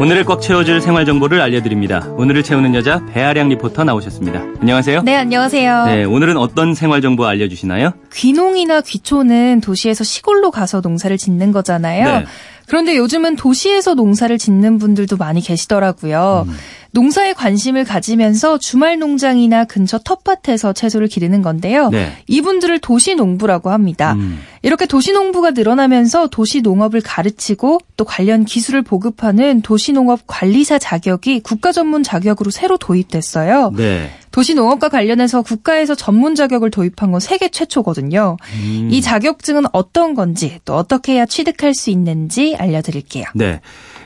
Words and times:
오늘을 0.00 0.24
꽉 0.24 0.40
채워줄 0.40 0.80
생활 0.80 1.04
정보를 1.04 1.42
알려드립니다. 1.42 2.06
오늘을 2.16 2.42
채우는 2.42 2.74
여자 2.74 3.04
배아량 3.12 3.50
리포터 3.50 3.84
나오셨습니다. 3.84 4.40
안녕하세요. 4.62 5.02
네, 5.02 5.14
안녕하세요. 5.14 5.84
네, 5.84 6.04
오늘은 6.04 6.38
어떤 6.38 6.74
생활 6.74 7.02
정보 7.02 7.26
알려주시나요? 7.26 7.92
귀농이나 8.10 8.80
귀촌은 8.80 9.60
도시에서 9.60 10.02
시골로 10.02 10.52
가서 10.52 10.80
농사를 10.80 11.18
짓는 11.18 11.52
거잖아요. 11.52 12.20
네. 12.20 12.24
그런데 12.70 12.96
요즘은 12.96 13.34
도시에서 13.34 13.94
농사를 13.94 14.38
짓는 14.38 14.78
분들도 14.78 15.16
많이 15.16 15.40
계시더라고요. 15.40 16.46
음. 16.46 16.54
농사에 16.92 17.32
관심을 17.32 17.84
가지면서 17.84 18.58
주말 18.58 19.00
농장이나 19.00 19.64
근처 19.64 19.98
텃밭에서 19.98 20.72
채소를 20.72 21.08
기르는 21.08 21.42
건데요. 21.42 21.88
네. 21.88 22.12
이분들을 22.28 22.78
도시 22.78 23.16
농부라고 23.16 23.70
합니다. 23.70 24.12
음. 24.12 24.38
이렇게 24.62 24.86
도시 24.86 25.10
농부가 25.10 25.50
늘어나면서 25.50 26.28
도시 26.28 26.60
농업을 26.60 27.00
가르치고 27.00 27.80
또 27.96 28.04
관련 28.04 28.44
기술을 28.44 28.82
보급하는 28.82 29.62
도시 29.62 29.92
농업 29.92 30.20
관리사 30.28 30.78
자격이 30.78 31.40
국가 31.40 31.72
전문 31.72 32.04
자격으로 32.04 32.52
새로 32.52 32.76
도입됐어요. 32.76 33.72
네. 33.76 34.10
도시 34.30 34.54
농업과 34.54 34.88
관련해서 34.88 35.42
국가에서 35.42 35.94
전문 35.94 36.34
자격을 36.34 36.70
도입한 36.70 37.10
건 37.10 37.20
세계 37.20 37.48
최초거든요. 37.48 38.36
음. 38.54 38.88
이 38.90 39.00
자격증은 39.00 39.64
어떤 39.72 40.14
건지 40.14 40.60
또 40.64 40.74
어떻게 40.74 41.14
해야 41.14 41.26
취득할 41.26 41.74
수 41.74 41.90
있는지 41.90 42.56
알려드릴게요. 42.56 43.24
네. 43.34 43.60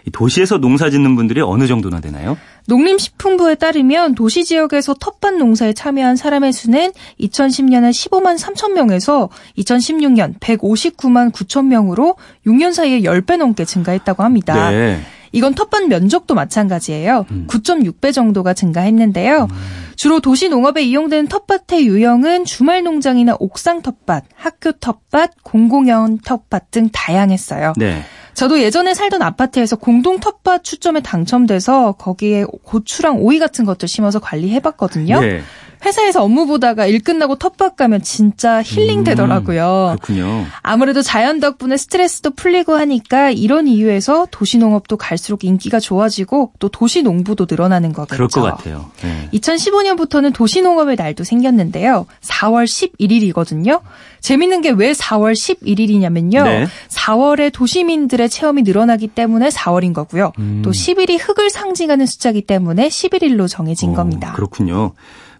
이 0.06 0.10
도시에서 0.10 0.58
농사 0.58 0.90
짓는 0.90 1.16
분들이 1.16 1.40
어느 1.40 1.66
정도나 1.66 2.00
되나요? 2.00 2.36
농림식품부에 2.66 3.54
따르면 3.56 4.14
도시 4.14 4.44
지역에서 4.44 4.94
텃밭 4.94 5.36
농사에 5.36 5.72
참여한 5.72 6.16
사람의 6.16 6.52
수는 6.52 6.92
2010년에 7.20 7.90
15만 7.90 8.38
3천 8.38 8.72
명에서 8.72 9.30
2016년 9.58 10.38
159만 10.40 11.32
9천 11.32 11.66
명으로 11.66 12.16
6년 12.46 12.72
사이에 12.72 13.00
10배 13.00 13.36
넘게 13.36 13.64
증가했다고 13.64 14.22
합니다. 14.22 14.70
네. 14.70 15.00
이건 15.32 15.54
텃밭 15.54 15.88
면적도 15.88 16.34
마찬가지예요. 16.34 17.26
음. 17.30 17.46
9.6배 17.48 18.12
정도가 18.12 18.54
증가했는데요. 18.54 19.48
주로 19.96 20.20
도시 20.20 20.48
농업에 20.48 20.82
이용되는 20.82 21.28
텃밭의 21.28 21.86
유형은 21.86 22.44
주말 22.44 22.82
농장이나 22.82 23.36
옥상 23.38 23.82
텃밭, 23.82 24.24
학교 24.34 24.72
텃밭, 24.72 25.42
공공연 25.42 26.18
텃밭 26.18 26.70
등 26.70 26.88
다양했어요. 26.92 27.74
네. 27.76 28.02
저도 28.34 28.60
예전에 28.60 28.94
살던 28.94 29.22
아파트에서 29.22 29.76
공동 29.76 30.18
텃밭 30.18 30.64
추첨에 30.64 31.00
당첨돼서 31.00 31.92
거기에 31.92 32.44
고추랑 32.64 33.18
오이 33.20 33.38
같은 33.38 33.64
것들 33.64 33.86
심어서 33.88 34.18
관리해봤거든요. 34.18 35.20
네. 35.20 35.40
회사에서 35.84 36.22
업무 36.22 36.46
보다가 36.46 36.86
일 36.86 37.00
끝나고 37.00 37.36
텃밭 37.36 37.76
가면 37.76 38.02
진짜 38.02 38.62
힐링 38.62 39.00
음, 39.00 39.04
되더라고요. 39.04 39.96
그렇군요. 40.00 40.44
아무래도 40.62 41.02
자연 41.02 41.40
덕분에 41.40 41.76
스트레스도 41.76 42.30
풀리고 42.32 42.74
하니까 42.74 43.30
이런 43.30 43.66
이유에서 43.66 44.28
도시농업도 44.30 44.96
갈수록 44.96 45.44
인기가 45.44 45.80
좋아지고 45.80 46.52
또 46.58 46.68
도시농부도 46.68 47.46
늘어나는 47.48 47.92
거겠죠. 47.92 48.14
그럴 48.14 48.28
것 48.28 48.42
같아요. 48.42 48.90
네. 49.02 49.28
2015년부터는 49.32 50.32
도시농업의 50.34 50.96
날도 50.96 51.24
생겼는데요. 51.24 52.06
4월 52.22 52.64
11일이거든요. 52.64 53.80
재밌는 54.20 54.60
게 54.62 54.74
왜 54.74 54.92
4월 54.92 55.32
11일이냐면요. 55.32 56.44
네. 56.44 56.66
4월에 56.88 57.52
도시민들의 57.52 58.28
체험이 58.28 58.62
늘어나기 58.62 59.08
때문에 59.08 59.48
4월인 59.48 59.92
거고요. 59.92 60.32
음. 60.38 60.62
또 60.64 60.70
10일이 60.70 61.18
흙을 61.20 61.50
상징하는 61.50 62.06
숫자이기 62.06 62.42
때문에 62.42 62.88
11일로 62.88 63.48
정해진 63.48 63.90
어, 63.90 63.94
겁니다. 63.94 64.32
그렇군요. 64.34 64.92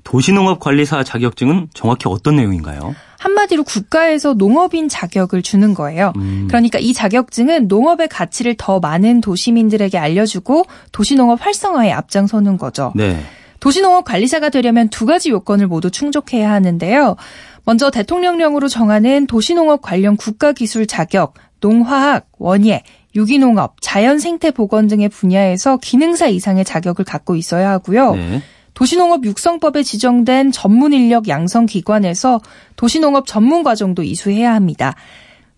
도시농업관리사 0.05 1.03
자격증은 1.03 1.69
정확히 1.75 2.05
어떤 2.09 2.37
내용인가요? 2.37 2.95
한마디로 3.19 3.65
국가에서 3.65 4.35
농업인 4.35 4.89
자격을 4.89 5.43
주는 5.43 5.75
거예요. 5.75 6.13
음. 6.17 6.45
그러니까 6.47 6.79
이 6.79 6.93
자격증은 6.93 7.69
농업의 7.69 8.09
가치를 8.09 8.55
더 8.59 8.81
많은 8.81 9.23
도시민들에게 9.23 9.97
알려주고 9.99 10.65
도시농업 10.93 11.45
활성화에 11.45 11.91
앞장서는 11.91 12.59
거죠. 12.59 12.93
네. 12.95 13.19
도시농업 13.61 14.05
관리사가 14.05 14.51
되려면 14.51 14.91
두 14.91 15.07
가지 15.07 15.31
요건을 15.31 15.69
모두 15.69 15.91
충족해야 15.91 16.51
하는데요. 16.53 17.17
먼저 17.65 17.91
대통령령으로 17.91 18.69
정하는 18.69 19.27
도시농업 19.27 19.81
관련 19.81 20.19
국가기술 20.19 20.87
자격, 20.87 21.33
농화학, 21.61 22.29
원예, 22.39 22.83
유기농업, 23.17 23.77
자연생태보건 23.81 24.89
등의 24.89 25.09
분야에서 25.09 25.79
기능사 25.79 26.27
이상의 26.27 26.67
자격을 26.67 27.07
갖고 27.07 27.37
있어야 27.37 27.71
하고요. 27.71 28.17
네. 28.17 28.43
도시농업 28.75 29.25
육성법에 29.25 29.83
지정된 29.83 30.53
전문 30.53 30.93
인력 30.93 31.29
양성 31.29 31.67
기관에서 31.67 32.41
도시농업 32.77 33.27
전문 33.27 33.63
과정도 33.63 34.03
이수해야 34.03 34.53
합니다. 34.53 34.95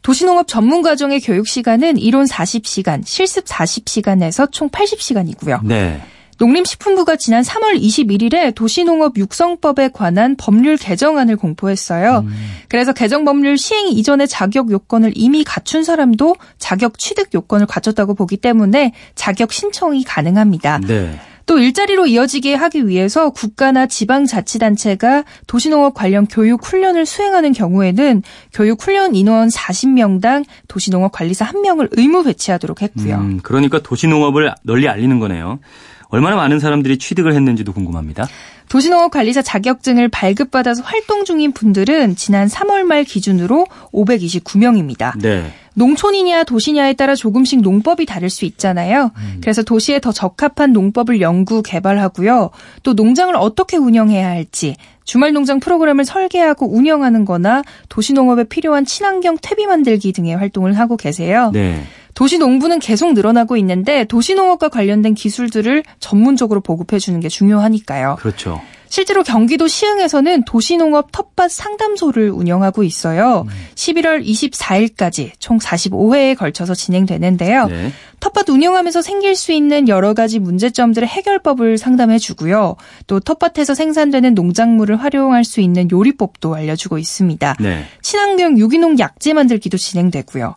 도시농업 0.02 0.46
전문 0.46 0.82
과정의 0.82 1.20
교육 1.20 1.48
시간은 1.48 1.98
이론 1.98 2.26
40시간, 2.26 3.04
실습 3.04 3.44
40시간에서 3.46 4.52
총 4.52 4.68
80시간이고요. 4.68 5.66
네. 5.66 6.00
농림식품부가 6.38 7.16
지난 7.16 7.42
3월 7.42 7.80
21일에 7.80 8.54
도시농업 8.54 9.16
육성법에 9.16 9.88
관한 9.88 10.36
법률 10.36 10.76
개정안을 10.76 11.36
공포했어요. 11.36 12.24
음. 12.26 12.34
그래서 12.68 12.92
개정 12.92 13.24
법률 13.24 13.56
시행 13.56 13.88
이전의 13.88 14.28
자격 14.28 14.70
요건을 14.70 15.12
이미 15.14 15.44
갖춘 15.44 15.82
사람도 15.82 16.36
자격 16.58 16.98
취득 16.98 17.32
요건을 17.32 17.66
갖췄다고 17.66 18.14
보기 18.14 18.36
때문에 18.36 18.92
자격 19.14 19.52
신청이 19.52 20.04
가능합니다. 20.04 20.80
네. 20.86 21.18
또 21.46 21.58
일자리로 21.58 22.06
이어지게 22.06 22.54
하기 22.54 22.88
위해서 22.88 23.30
국가나 23.30 23.86
지방자치단체가 23.86 25.24
도시농업 25.46 25.94
관련 25.94 26.26
교육 26.26 26.64
훈련을 26.64 27.06
수행하는 27.06 27.52
경우에는 27.52 28.22
교육 28.52 28.82
훈련 28.82 29.14
인원 29.14 29.48
40명당 29.48 30.44
도시농업 30.68 31.12
관리사 31.12 31.46
1명을 31.46 31.88
의무 31.92 32.24
배치하도록 32.24 32.82
했고요. 32.82 33.16
음, 33.16 33.40
그러니까 33.42 33.80
도시농업을 33.80 34.52
널리 34.64 34.88
알리는 34.88 35.18
거네요. 35.20 35.60
얼마나 36.08 36.36
많은 36.36 36.58
사람들이 36.58 36.98
취득을 36.98 37.34
했는지도 37.34 37.72
궁금합니다. 37.72 38.28
도시농업 38.68 39.12
관리사 39.12 39.42
자격증을 39.42 40.08
발급받아서 40.08 40.82
활동 40.82 41.24
중인 41.24 41.52
분들은 41.52 42.16
지난 42.16 42.48
3월 42.48 42.82
말 42.82 43.04
기준으로 43.04 43.66
529명입니다. 43.92 45.18
네. 45.20 45.52
농촌이냐 45.74 46.44
도시냐에 46.44 46.94
따라 46.94 47.14
조금씩 47.14 47.60
농법이 47.60 48.06
다를 48.06 48.30
수 48.30 48.44
있잖아요. 48.46 49.12
그래서 49.42 49.62
도시에 49.62 50.00
더 50.00 50.10
적합한 50.10 50.72
농법을 50.72 51.20
연구 51.20 51.62
개발하고요. 51.62 52.50
또 52.82 52.94
농장을 52.94 53.34
어떻게 53.36 53.76
운영해야 53.76 54.26
할지 54.26 54.74
주말 55.04 55.32
농장 55.32 55.60
프로그램을 55.60 56.04
설계하고 56.04 56.74
운영하는 56.74 57.24
거나 57.24 57.62
도시농업에 57.90 58.44
필요한 58.44 58.84
친환경 58.84 59.36
퇴비 59.40 59.66
만들기 59.66 60.12
등의 60.12 60.36
활동을 60.36 60.78
하고 60.78 60.96
계세요. 60.96 61.50
네. 61.52 61.84
도시 62.16 62.38
농부는 62.38 62.78
계속 62.78 63.12
늘어나고 63.12 63.58
있는데 63.58 64.04
도시 64.04 64.34
농업과 64.34 64.70
관련된 64.70 65.14
기술들을 65.14 65.82
전문적으로 66.00 66.62
보급해 66.62 66.98
주는 66.98 67.20
게 67.20 67.28
중요하니까요. 67.28 68.16
그렇죠. 68.18 68.60
실제로 68.88 69.22
경기도 69.22 69.68
시흥에서는 69.68 70.44
도시농업 70.44 71.12
텃밭 71.12 71.50
상담소를 71.50 72.30
운영하고 72.30 72.84
있어요. 72.84 73.44
11월 73.74 74.24
24일까지 74.24 75.32
총 75.38 75.58
45회에 75.58 76.38
걸쳐서 76.38 76.74
진행되는데요. 76.74 77.66
네. 77.66 77.92
텃밭 78.20 78.48
운영하면서 78.48 79.02
생길 79.02 79.36
수 79.36 79.52
있는 79.52 79.88
여러 79.88 80.14
가지 80.14 80.38
문제점들의 80.38 81.06
해결법을 81.06 81.76
상담해 81.76 82.18
주고요. 82.18 82.76
또 83.06 83.20
텃밭에서 83.20 83.74
생산되는 83.74 84.34
농작물을 84.34 84.96
활용할 84.96 85.44
수 85.44 85.60
있는 85.60 85.90
요리법도 85.90 86.54
알려주고 86.54 86.96
있습니다. 86.96 87.56
네. 87.60 87.84
친환경 88.00 88.56
유기농 88.56 88.98
약재 89.00 89.34
만들기도 89.34 89.76
진행되고요. 89.76 90.54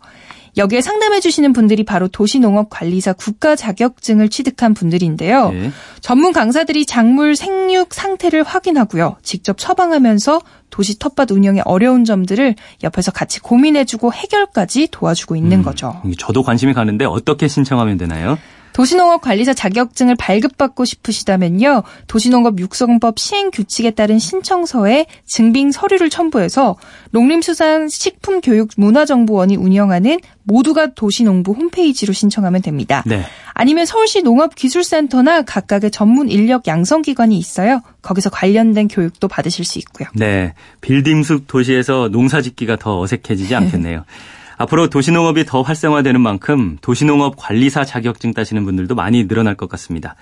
여기에 0.58 0.82
상담해 0.82 1.20
주시는 1.20 1.54
분들이 1.54 1.84
바로 1.84 2.08
도시농업관리사 2.08 3.14
국가 3.14 3.56
자격증을 3.56 4.30
취득한 4.30 4.74
분들인데요. 4.74 5.52
네. 5.52 5.72
전문 6.02 6.34
강사들이 6.34 6.86
작물 6.86 7.36
생육 7.36 7.94
상태를 7.94 8.44
확인하고요. 8.44 9.18
직접 9.22 9.58
처방하면서 9.58 10.42
도시 10.70 11.00
텃밭 11.00 11.32
운영의 11.32 11.64
어려운 11.66 12.06
점들을 12.06 12.56
옆에서 12.84 13.12
같이 13.12 13.40
고민해주고 13.40 14.14
해결까지 14.14 14.90
도와주고 14.92 15.36
있는 15.36 15.60
음, 15.60 15.64
거죠. 15.64 16.02
저도 16.18 16.44
관심이 16.44 16.74
가는데 16.74 17.06
어떻게 17.06 17.48
신청하면 17.48 17.98
되나요? 17.98 18.38
도시농업 18.80 19.20
관리사 19.20 19.54
자격증을 19.54 20.16
발급받고 20.16 20.86
싶으시다면요. 20.86 21.84
도시농업 22.08 22.60
육성법 22.60 23.20
시행 23.20 23.52
규칙에 23.52 23.92
따른 23.92 24.20
신청서에 24.20 25.06
증빙 25.26 25.74
서류를 25.74 26.10
첨부해서 26.10 26.78
농림수산식품교육문화정보원이 27.12 29.58
운영하는 29.58 30.20
모두가 30.44 30.94
도시농부 30.94 31.52
홈페이지로 31.52 32.14
신청하면 32.14 32.62
됩니다. 32.62 33.04
네. 33.06 33.26
아니면 33.54 33.86
서울시 33.86 34.22
농업기술센터나 34.22 35.42
각각의 35.42 35.92
전문 35.92 36.30
인력 36.30 36.66
양성기관이 36.66 37.38
있어요. 37.38 37.82
거기서 38.02 38.30
관련된 38.30 38.88
교육도 38.88 39.28
받으실 39.28 39.66
수 39.66 39.78
있고요. 39.80 40.08
네. 40.16 40.54
빌딩숲 40.80 41.48
도시에서 41.48 42.08
농사 42.14 42.42
짓기가 42.42 42.78
더 42.78 43.02
어색해지지 43.02 43.56
않겠네요. 43.56 44.06
앞으로 44.60 44.90
도시농업이 44.90 45.46
더 45.46 45.64
활성화되는 45.64 46.22
만큼 46.22 46.78
도시농업 46.82 47.36
관리사 47.38 47.86
자격증 47.86 48.34
따시는 48.34 48.66
분들도 48.66 48.94
많이 48.94 49.28
늘어날 49.28 49.56
것 49.56 49.70
같습니다. 49.70 50.16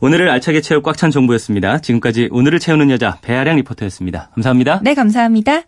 오늘을 0.00 0.28
알차게 0.28 0.60
채울 0.60 0.82
꽉 0.82 0.96
찬 0.96 1.10
정보였습니다. 1.10 1.78
지금까지 1.78 2.28
오늘을 2.30 2.58
채우는 2.58 2.90
여자 2.90 3.18
배아량 3.22 3.56
리포터였습니다. 3.56 4.30
감사합니다. 4.34 4.80
네, 4.82 4.94
감사합니다. 4.94 5.62